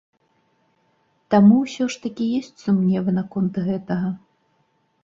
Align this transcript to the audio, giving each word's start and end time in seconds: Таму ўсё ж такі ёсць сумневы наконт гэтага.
Таму 1.35 1.55
ўсё 1.65 1.83
ж 1.97 2.01
такі 2.07 2.31
ёсць 2.41 2.53
сумневы 2.63 3.09
наконт 3.21 3.65
гэтага. 3.71 4.09